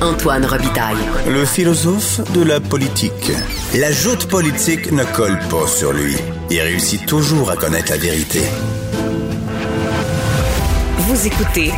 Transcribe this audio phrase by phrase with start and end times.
[0.00, 0.96] Antoine Robitaille.
[1.26, 3.32] Le philosophe de la politique.
[3.76, 6.14] La joute politique ne colle pas sur lui.
[6.50, 8.38] Il réussit toujours à connaître la vérité.
[10.98, 11.72] Vous écoutez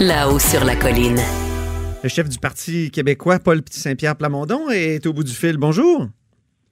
[0.00, 1.20] là-haut sur la colline.
[2.02, 5.56] Le chef du Parti québécois, Paul Petit-Saint-Pierre Plamondon, est au bout du fil.
[5.56, 6.08] Bonjour.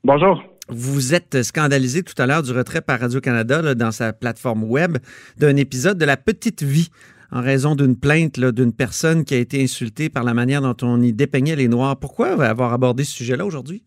[0.02, 0.42] Bonjour.
[0.68, 4.98] Vous êtes scandalisé tout à l'heure du retrait par Radio-Canada dans sa plateforme web
[5.36, 6.90] d'un épisode de La Petite Vie
[7.32, 11.00] en raison d'une plainte d'une personne qui a été insultée par la manière dont on
[11.00, 11.98] y dépeignait les Noirs.
[11.98, 13.82] Pourquoi avoir abordé ce sujet-là aujourd'hui?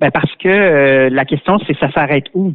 [0.00, 2.52] Ben parce que euh, la question, c'est ça s'arrête où?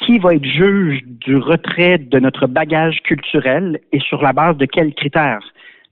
[0.00, 4.66] Qui va être juge du retrait de notre bagage culturel et sur la base de
[4.66, 5.40] quels critères?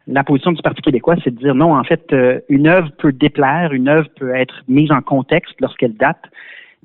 [0.07, 3.13] La position du Parti québécois, c'est de dire non, en fait, euh, une œuvre peut
[3.13, 6.23] déplaire, une œuvre peut être mise en contexte lorsqu'elle date,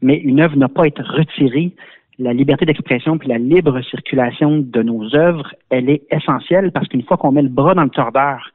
[0.01, 1.75] mais une œuvre n'a pas être retirée
[2.21, 7.03] la liberté d'expression puis la libre circulation de nos œuvres, elle est essentielle parce qu'une
[7.03, 8.51] fois qu'on met le bras dans le tordeur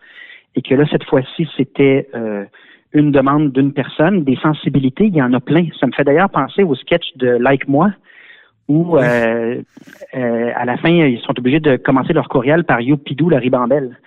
[0.55, 2.45] et que là, cette fois-ci, c'était euh,
[2.93, 5.67] une demande d'une personne, des sensibilités, il y en a plein.
[5.79, 7.91] Ça me fait d'ailleurs penser au sketch de Like Moi,
[8.69, 9.61] où euh,
[10.15, 13.99] euh, à la fin, ils sont obligés de commencer leur courriel par Youpidou la ribambelle,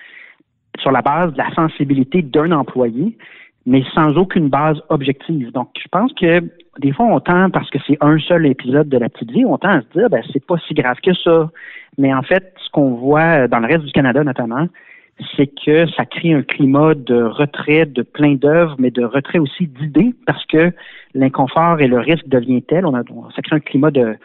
[0.80, 3.18] sur la base de la sensibilité d'un employé,
[3.66, 5.52] mais sans aucune base objective.
[5.52, 6.42] Donc, je pense que
[6.80, 9.58] des fois, on tend, parce que c'est un seul épisode de la petite vie, on
[9.58, 11.50] tend à se dire, ben, c'est pas si grave que ça.
[11.98, 14.68] Mais en fait, ce qu'on voit dans le reste du Canada notamment,
[15.36, 19.68] c'est que ça crée un climat de retrait de plein d'œuvres, mais de retrait aussi
[19.68, 20.72] d'idées, parce que
[21.14, 22.86] l'inconfort et le risque devient tel.
[22.86, 23.04] On a,
[23.36, 24.16] ça crée un climat de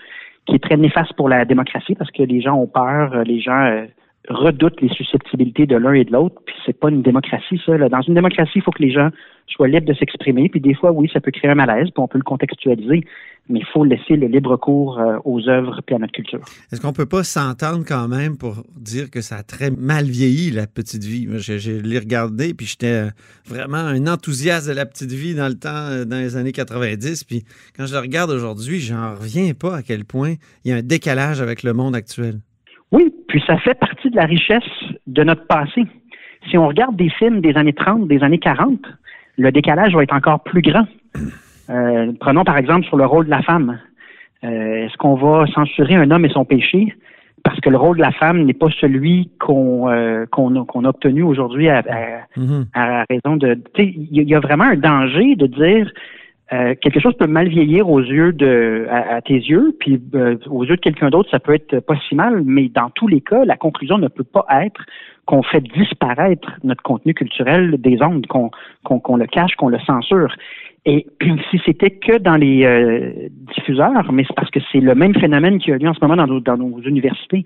[0.46, 3.64] qui est très néfaste pour la démocratie, parce que les gens ont peur, les gens
[3.64, 3.86] euh,
[4.28, 7.76] redoutent les susceptibilités de l'un et de l'autre, puis c'est pas une démocratie, ça.
[7.76, 9.10] Dans une démocratie, il faut que les gens
[9.46, 12.08] soient libres de s'exprimer, puis des fois, oui, ça peut créer un malaise, puis on
[12.08, 13.04] peut le contextualiser,
[13.50, 16.40] mais il faut laisser le libre cours euh, aux œuvres et à notre culture.
[16.72, 20.50] Est-ce qu'on peut pas s'entendre quand même pour dire que ça a très mal vieilli,
[20.50, 21.28] la petite vie?
[21.36, 23.08] J'ai l'ai regardé, puis j'étais
[23.46, 27.24] vraiment un enthousiaste de la petite vie dans le temps, euh, dans les années 90,
[27.24, 27.44] puis
[27.76, 30.34] quand je le regarde aujourd'hui, j'en reviens pas à quel point
[30.64, 32.40] il y a un décalage avec le monde actuel.
[32.94, 34.62] Oui, puis ça fait partie de la richesse
[35.08, 35.84] de notre passé.
[36.48, 38.78] Si on regarde des films des années 30, des années 40,
[39.36, 40.86] le décalage va être encore plus grand.
[41.70, 43.80] Euh, prenons par exemple sur le rôle de la femme.
[44.44, 46.94] Euh, est-ce qu'on va censurer un homme et son péché
[47.42, 51.22] parce que le rôle de la femme n'est pas celui qu'on euh, qu'on a, obtenu
[51.22, 51.82] aujourd'hui à,
[52.36, 53.04] mm-hmm.
[53.10, 53.58] raison de.
[53.78, 55.90] Il y, a vraiment un danger de dire
[56.52, 60.64] euh, quelque chose peut mal vieillir aux yeux de à, tes yeux, puis euh, aux
[60.64, 63.44] yeux de quelqu'un d'autre, ça peut être pas si mal, mais dans tous les cas,
[63.46, 64.80] la conclusion ne peut pas être
[65.24, 68.50] qu'on fait disparaître notre contenu culturel des ondes, qu'on
[68.82, 70.36] qu'on le cache, qu'on le censure.
[70.84, 71.06] Et
[71.50, 75.58] si c'était que dans les euh, diffuseurs, mais c'est parce que c'est le même phénomène
[75.58, 77.42] qui a lieu en ce moment dans nos, dans nos universités.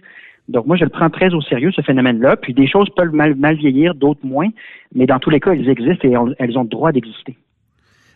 [0.48, 2.36] Donc moi, je le prends très au sérieux, ce phénomène-là.
[2.36, 4.48] Puis des choses peuvent mal, mal vieillir, d'autres moins,
[4.92, 7.36] mais dans tous les cas, elles existent et elles ont le droit d'exister.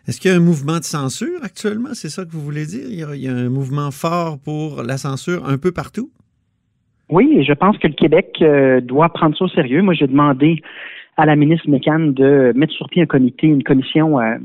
[0.08, 1.90] Est-ce qu'il y a un mouvement de censure actuellement?
[1.94, 3.14] C'est ça que vous voulez dire?
[3.14, 6.10] Il y, a, un mouvement fort pour la censure un peu partout?
[7.08, 9.80] Oui, je pense que le Québec euh, doit prendre ça au sérieux.
[9.82, 10.60] Moi, j'ai demandé
[11.16, 14.38] à la ministre Mécan de mettre sur pied un comité, une commission euh,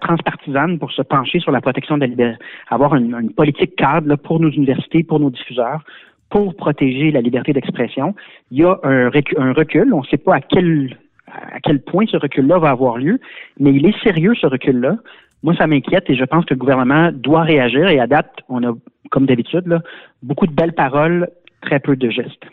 [0.00, 4.40] transpartisane pour se pencher sur la protection de la liberté, avoir une, politique cadre pour
[4.40, 5.84] nos universités, pour nos diffuseurs,
[6.30, 8.14] pour protéger la liberté d'expression.
[8.50, 9.92] Il y a un recul.
[9.92, 10.96] On ne sait pas à quel
[11.34, 13.20] à quel point ce recul-là va avoir lieu,
[13.58, 14.96] mais il est sérieux, ce recul-là.
[15.42, 18.62] Moi, ça m'inquiète et je pense que le gouvernement doit réagir et à date, on
[18.62, 18.74] a,
[19.10, 19.78] comme d'habitude,
[20.22, 21.28] beaucoup de belles paroles,
[21.60, 22.44] très peu de gestes.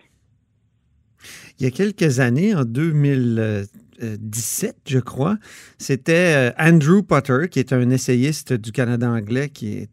[1.60, 5.38] Il y a quelques années, en 2017, je crois,
[5.78, 9.90] c'était euh, Andrew Potter, qui est un essayiste du Canada anglais, qui est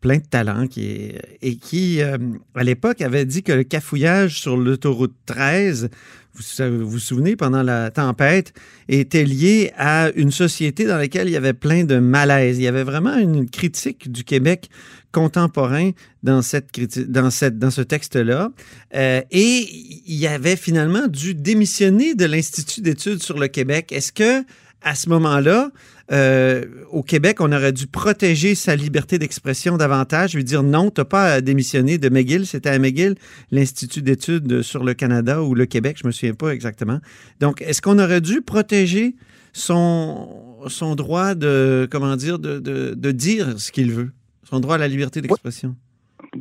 [0.00, 2.18] plein de talent qui et qui, euh,
[2.54, 5.90] à l'époque, avait dit que le cafouillage sur l'autoroute 13
[6.36, 8.52] vous vous souvenez, pendant la tempête,
[8.88, 12.58] était lié à une société dans laquelle il y avait plein de malaise.
[12.58, 14.68] Il y avait vraiment une critique du Québec
[15.12, 15.92] contemporain
[16.22, 16.68] dans, cette,
[17.10, 18.50] dans, cette, dans ce texte-là.
[18.94, 19.66] Euh, et
[20.06, 23.92] il avait finalement dû démissionner de l'Institut d'études sur le Québec.
[23.92, 24.44] Est-ce que
[24.82, 25.70] à ce moment-là,
[26.12, 31.00] euh, au Québec, on aurait dû protéger sa liberté d'expression davantage, lui dire non, tu
[31.00, 32.46] n'as pas à démissionner de McGill.
[32.46, 33.16] C'était à McGill,
[33.50, 36.98] l'Institut d'études sur le Canada ou le Québec, je me souviens pas exactement.
[37.40, 39.16] Donc, est-ce qu'on aurait dû protéger
[39.52, 40.28] son,
[40.68, 44.12] son droit de, comment dire, de, de, dire ce qu'il veut,
[44.44, 45.74] son droit à la liberté d'expression?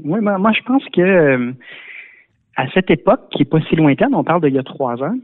[0.04, 1.52] Oui, moi, je pense que euh,
[2.58, 5.16] à cette époque, qui n'est pas si lointaine, on parle d'il y a trois ans,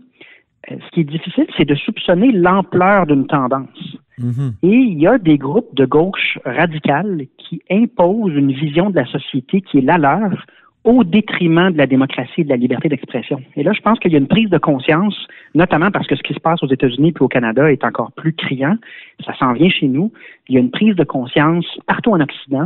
[0.70, 3.98] ce qui est difficile, c'est de soupçonner l'ampleur d'une tendance.
[4.20, 4.54] Mhm.
[4.64, 9.06] Et il y a des groupes de gauche radicales qui imposent une vision de la
[9.06, 10.46] société qui est la leur
[10.84, 13.42] au détriment de la démocratie et de la liberté d'expression.
[13.56, 15.16] Et là, je pense qu'il y a une prise de conscience,
[15.54, 18.34] notamment parce que ce qui se passe aux États-Unis puis au Canada est encore plus
[18.34, 18.76] criant.
[19.24, 20.12] Ça s'en vient chez nous.
[20.48, 22.66] Il y a une prise de conscience partout en Occident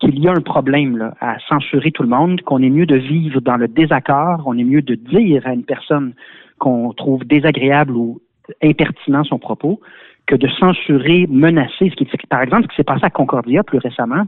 [0.00, 2.96] qu'il y a un problème là, à censurer tout le monde, qu'on est mieux de
[2.96, 6.14] vivre dans le désaccord, on est mieux de dire à une personne
[6.60, 8.20] qu'on trouve désagréable ou
[8.62, 9.80] impertinent son propos,
[10.26, 11.90] que de censurer, menacer.
[11.90, 14.24] Ce qui, par exemple, ce qui s'est passé à Concordia plus récemment,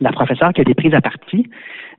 [0.00, 1.48] la professeure qui a été prise à partie,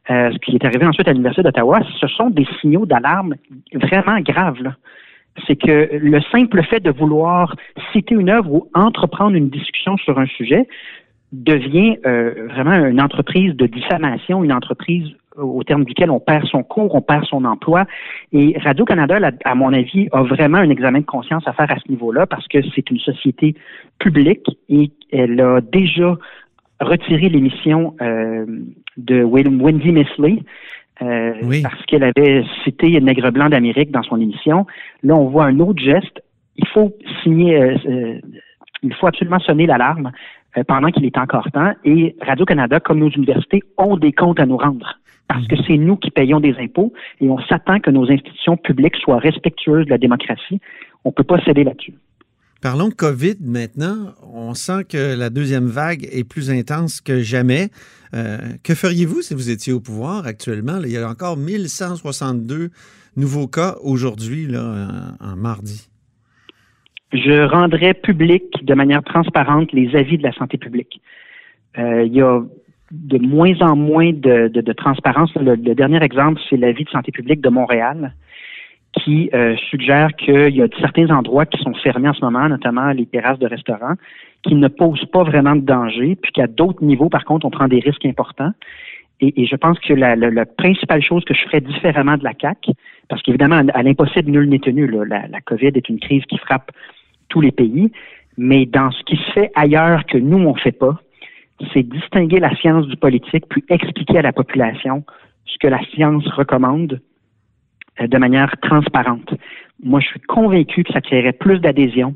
[0.09, 3.35] euh, ce qui est arrivé ensuite à l'Université d'Ottawa, ce sont des signaux d'alarme
[3.73, 4.71] vraiment graves.
[5.45, 7.55] C'est que le simple fait de vouloir
[7.91, 10.67] citer une œuvre ou entreprendre une discussion sur un sujet
[11.31, 16.63] devient euh, vraiment une entreprise de diffamation, une entreprise au terme duquel on perd son
[16.63, 17.85] cours, on perd son emploi.
[18.33, 21.89] Et Radio-Canada, à mon avis, a vraiment un examen de conscience à faire à ce
[21.89, 23.55] niveau-là parce que c'est une société
[23.99, 26.17] publique et elle a déjà
[26.79, 28.45] retiré l'émission euh,
[28.97, 30.39] de Wendy Misley.
[31.03, 34.65] Euh, parce qu'elle avait cité Nègre blanc d'Amérique dans son émission.
[35.03, 36.23] Là, on voit un autre geste.
[36.55, 37.75] Il faut signer,
[38.81, 40.11] il faut absolument sonner l'alarme
[40.57, 41.73] euh, pendant qu'il est encore temps.
[41.83, 44.99] Et Radio-Canada, comme nos universités, ont des comptes à nous rendre.
[45.27, 48.95] Parce que c'est nous qui payons des impôts et on s'attend que nos institutions publiques
[48.95, 50.61] soient respectueuses de la démocratie.
[51.03, 51.93] On ne peut pas céder là-dessus.
[52.61, 54.13] Parlons de COVID maintenant.
[54.33, 57.69] On sent que la deuxième vague est plus intense que jamais.
[58.15, 60.79] Euh, que feriez-vous si vous étiez au pouvoir actuellement?
[60.83, 62.69] il y a encore 1162
[63.15, 65.89] nouveaux cas aujourd'hui, en mardi
[67.13, 71.01] je rendrais public de manière transparente les avis de la santé publique.
[71.77, 72.41] Euh, il y a
[72.91, 75.33] de moins en moins de, de, de transparence.
[75.35, 78.13] Le, dernier exemple, c'est l'avis de santé publique de Montréal
[78.93, 82.91] qui euh, suggère qu'il y a certains endroits qui sont fermés en ce moment, notamment
[82.91, 83.93] les terrasses de restaurants,
[84.43, 87.67] qui ne posent pas vraiment de danger, puis qu'à d'autres niveaux, par contre, on prend
[87.67, 88.51] des risques importants.
[89.19, 92.33] Et, et je pense que la, la, principale chose que je ferais différemment de la
[92.33, 92.69] CAC,
[93.09, 94.87] parce qu'évidemment, à, l'impossible, nul n'est tenu.
[94.87, 96.71] La, la COVID est une crise qui frappe
[97.41, 97.91] les pays,
[98.37, 100.99] mais dans ce qui se fait ailleurs que nous, on ne fait pas,
[101.73, 105.03] c'est distinguer la science du politique, puis expliquer à la population
[105.45, 107.01] ce que la science recommande
[107.99, 109.33] euh, de manière transparente.
[109.83, 112.15] Moi, je suis convaincu que ça créerait plus d'adhésion.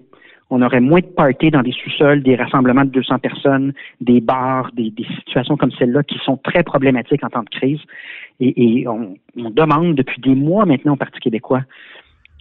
[0.50, 4.70] On aurait moins de parties dans des sous-sols, des rassemblements de 200 personnes, des bars,
[4.74, 7.80] des, situations comme celle-là qui sont très problématiques en temps de crise.
[8.42, 11.62] Et, on, on, demande depuis des mois maintenant au Parti québécois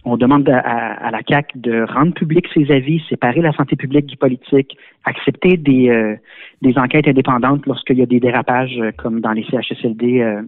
[0.03, 4.17] on demande à, la CAC de rendre public ses avis, séparer la santé publique du
[4.17, 9.43] politique, accepter des, euh, enquêtes indépendantes lorsqu'il y a des dérapages euh, comme dans les
[9.43, 10.21] CHSLD.
[10.21, 10.41] Euh.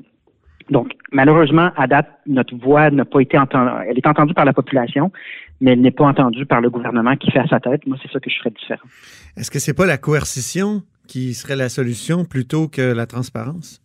[0.69, 3.71] Donc, malheureusement, à date, notre voix n'a pas été entendue.
[3.87, 5.11] Elle est entendue par la population,
[5.61, 7.85] mais elle n'est pas entendue par le gouvernement qui fait à sa tête.
[7.85, 8.87] Moi, c'est ça que je ferais différent.
[9.37, 13.82] Est-ce que c'est pas la coercition qui serait la solution plutôt que la transparence?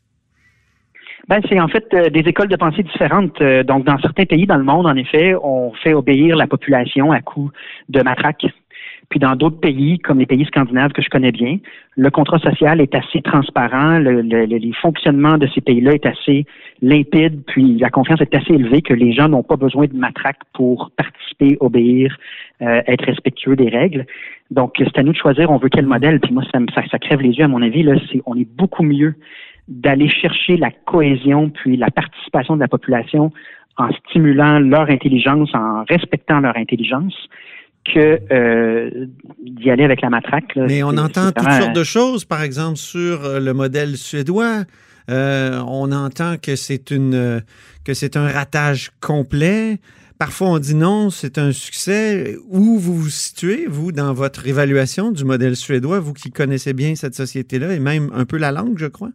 [1.28, 3.40] Ben, c'est en fait euh, des écoles de pensée différentes.
[3.42, 7.12] Euh, donc, dans certains pays dans le monde, en effet, on fait obéir la population
[7.12, 7.50] à coup
[7.90, 8.46] de matraque.
[9.10, 11.58] Puis dans d'autres pays, comme les pays scandinaves que je connais bien,
[11.96, 16.44] le contrat social est assez transparent, le, les fonctionnements de ces pays-là est assez
[16.82, 20.40] limpide, puis la confiance est assez élevée que les gens n'ont pas besoin de matraque
[20.52, 22.18] pour participer, obéir,
[22.60, 24.04] euh, être respectueux des règles.
[24.50, 26.20] Donc, c'est à nous de choisir, on veut quel modèle.
[26.20, 27.82] Puis moi, ça, ça, ça crève les yeux, à mon avis.
[27.82, 29.14] Là, c'est, on est beaucoup mieux
[29.68, 33.32] d'aller chercher la cohésion puis la participation de la population
[33.76, 37.14] en stimulant leur intelligence, en respectant leur intelligence,
[37.84, 39.06] que euh,
[39.40, 40.56] d'y aller avec la matraque.
[40.56, 44.64] Mais on entend toutes sortes de choses, par exemple sur euh, le modèle suédois.
[45.10, 47.42] Euh, on entend que c'est une
[47.84, 49.78] que c'est un ratage complet.
[50.18, 52.36] Parfois, on dit non, c'est un succès.
[52.48, 56.96] Où vous vous situez, vous, dans votre évaluation du modèle suédois, vous qui connaissez bien
[56.96, 59.10] cette société-là et même un peu la langue, je crois?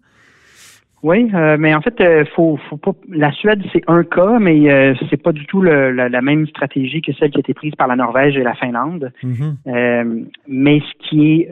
[1.04, 2.94] Oui, euh, mais en fait, euh, faut, faut pas.
[3.10, 7.12] La Suède, c'est un cas, mais euh, c'est pas du tout la, même stratégie que
[7.14, 9.12] celle qui a été prise par la Norvège et la Finlande.
[9.22, 9.54] Mm-hmm.
[9.68, 11.50] Euh, mais ce qui est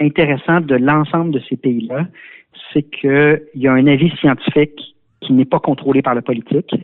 [0.00, 2.06] intéressant de l'ensemble de ces pays-là,
[2.72, 4.80] c'est qu'il y a un avis scientifique
[5.20, 6.74] qui n'est pas contrôlé par le politique.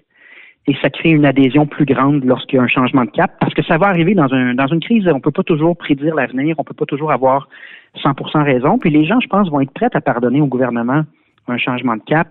[0.67, 3.55] Et ça crée une adhésion plus grande lorsqu'il y a un changement de cap, parce
[3.55, 5.09] que ça va arriver dans, un, dans une crise.
[5.09, 7.49] On peut pas toujours prédire l'avenir, on peut pas toujours avoir
[7.97, 8.79] 100% raison.
[8.79, 11.05] Puis les gens, je pense, vont être prêts à pardonner au gouvernement
[11.51, 12.29] un changement de cap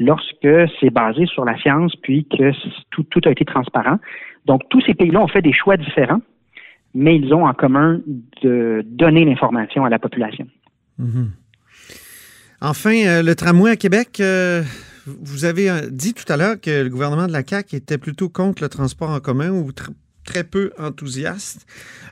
[0.00, 0.48] lorsque
[0.80, 2.52] c'est basé sur la science, puis que
[2.90, 3.98] tout, a été transparent.
[4.46, 6.20] Donc, tous ces pays-là ont fait des choix différents,
[6.94, 8.00] mais ils ont en commun
[8.42, 10.46] de donner l'information à la population.
[10.98, 11.30] Mhm.
[12.60, 14.62] Enfin, euh, le tramway à Québec, euh,
[15.06, 18.28] vous avez euh, dit tout à l'heure que le gouvernement de la CAQ était plutôt
[18.28, 19.70] contre le transport en commun ou
[20.24, 21.66] très peu enthousiaste.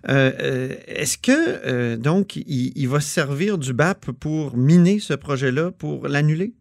[0.09, 6.53] Est-ce que, donc, il, va servir du BAP pour miner ce projet-là, pour l'annuler?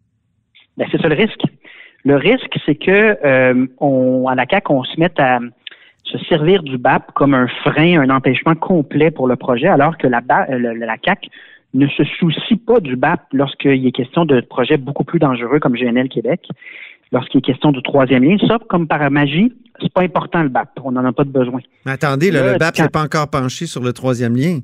[0.76, 1.42] Ben, c'est ça le risque.
[2.04, 5.38] Le risque, c'est que euh, on, à la CAC, on se mette à
[6.04, 10.08] se servir du BAP comme un frein, un empêchement complet pour le projet, alors que
[10.08, 11.28] la, la CAC
[11.74, 15.74] ne se soucie pas du BAP lorsqu'il est question de projets beaucoup plus dangereux comme
[15.74, 16.48] GNL Québec,
[17.12, 18.36] lorsqu'il est question du troisième lien.
[18.48, 20.68] Ça, comme par magie, c'est pas important le BAP.
[20.84, 21.60] On n'en a pas de besoin.
[21.86, 24.60] Mais attendez, le BAP n'est pas encore penché sur le troisième lien.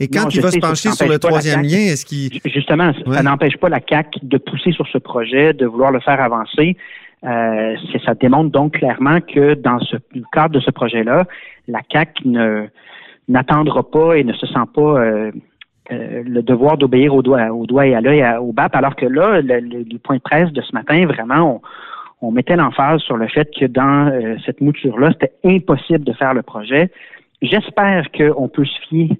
[0.00, 2.30] Et quand il va se pencher sur le troisième lien, est-ce qu'il...
[2.44, 6.20] Justement, ça n'empêche pas la CAC de pousser sur ce projet, de vouloir le faire
[6.20, 6.76] avancer.
[7.24, 11.24] Euh, ça démontre donc clairement que dans ce le cadre de ce projet-là,
[11.68, 12.66] la CAC ne
[13.28, 15.32] n'attendra pas et ne se sent pas euh,
[15.90, 19.06] euh, le devoir d'obéir au doigt, au doigt et à l'œil au BAP, alors que
[19.06, 21.68] là, le, point de presse de ce matin, vraiment, on,
[22.30, 26.90] mettait l'emphase sur le fait que dans cette mouture-là, c'était impossible de faire le projet.
[27.42, 29.10] J'espère qu'on peut se fier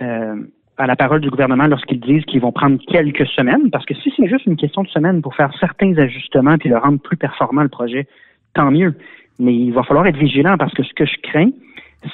[0.00, 0.36] euh,
[0.78, 4.12] à la parole du gouvernement lorsqu'ils disent qu'ils vont prendre quelques semaines, parce que si
[4.16, 7.62] c'est juste une question de semaine pour faire certains ajustements puis le rendre plus performant
[7.62, 8.08] le projet,
[8.54, 8.94] tant mieux.
[9.38, 11.50] Mais il va falloir être vigilant parce que ce que je crains,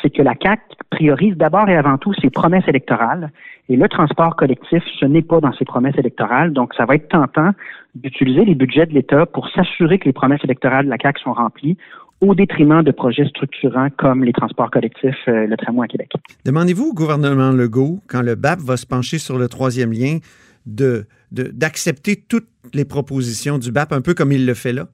[0.02, 3.30] c'est que la CAC priorise d'abord et avant tout ses promesses électorales.
[3.68, 6.52] Et le transport collectif, ce n'est pas dans ses promesses électorales.
[6.52, 7.50] Donc, ça va être tentant
[7.94, 11.32] d'utiliser les budgets de l'État pour s'assurer que les promesses électorales de la CAC sont
[11.32, 11.76] remplies
[12.20, 16.12] au détriment de projets structurants comme les transports collectifs, euh, le tramway à Québec.
[16.44, 20.18] Demandez-vous au gouvernement Legault, quand le BAP va se pencher sur le troisième lien,
[20.66, 24.88] de, d'accepter toutes les propositions du BAP, un peu comme il le fait là?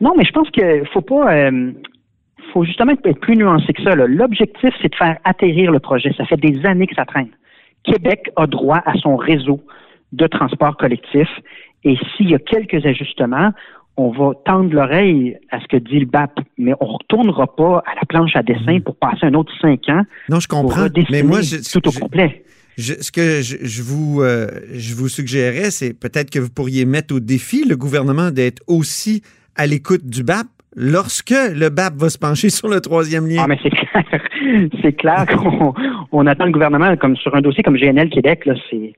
[0.00, 1.34] Non, mais je pense qu'il faut pas.
[1.34, 1.72] Euh,
[2.52, 3.94] faut justement être plus nuancé que ça.
[3.94, 6.12] L'objectif, c'est de faire atterrir le projet.
[6.16, 7.30] Ça fait des années que ça traîne.
[7.84, 9.60] Québec a droit à son réseau
[10.12, 11.28] de transport collectif.
[11.84, 13.52] Et s'il y a quelques ajustements,
[13.96, 17.82] on va tendre l'oreille à ce que dit le BAP, mais on ne retournera pas
[17.86, 18.82] à la planche à dessin mm.
[18.82, 20.02] pour passer un autre cinq ans.
[20.28, 20.86] Non, je comprends.
[21.10, 22.44] mais moi, je, tout au complet.
[22.76, 27.20] ce que je, vous, euh, je vous suggérais, c'est peut-être que vous pourriez mettre au
[27.20, 29.22] défi le gouvernement d'être aussi
[29.56, 30.46] à l'écoute du BAP
[30.78, 33.42] lorsque le BAP va se pencher sur le troisième lien.
[33.44, 34.04] Ah, mais c'est clair.
[34.82, 38.94] c'est clair qu'on attend le gouvernement, comme sur un dossier comme GNL Québec, là, c'est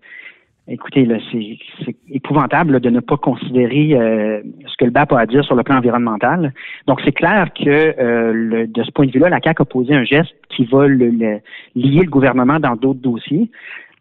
[0.72, 5.44] Écoutez, c'est épouvantable de ne pas considérer euh, ce que le BAP a à dire
[5.44, 6.54] sur le plan environnemental.
[6.86, 10.04] Donc, c'est clair que euh, de ce point de vue-là, la CAQ a posé un
[10.04, 11.42] geste qui va lier
[11.74, 13.50] le gouvernement dans d'autres dossiers.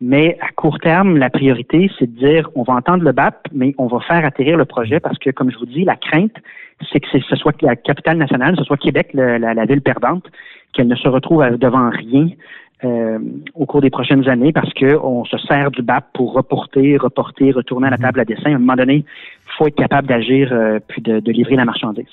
[0.01, 3.75] Mais à court terme, la priorité, c'est de dire on va entendre le BAP, mais
[3.77, 6.35] on va faire atterrir le projet parce que, comme je vous dis, la crainte,
[6.91, 10.25] c'est que ce soit la capitale nationale, ce soit Québec, la ville perdante,
[10.73, 12.29] qu'elle ne se retrouve devant rien
[12.85, 13.19] euh,
[13.55, 17.87] au cours des prochaines années parce qu'on se sert du BAP pour reporter, reporter, retourner
[17.87, 18.03] à la mhm.
[18.03, 18.53] table à dessin.
[18.53, 22.05] À un moment donné, il faut être capable d'agir euh, puis de, livrer la marchandise.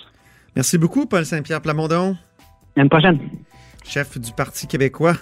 [0.57, 2.17] Merci beaucoup, Paul Saint-Pierre Plamondon.
[2.77, 3.21] À une prochaine.
[3.85, 5.15] Chef du Parti québécois.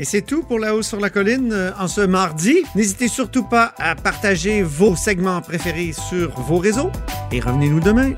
[0.00, 2.62] Et c'est tout pour La Hausse sur la Colline euh, en ce mardi.
[2.76, 6.90] N'hésitez surtout pas à partager vos segments préférés sur vos réseaux
[7.32, 8.12] et revenez-nous demain.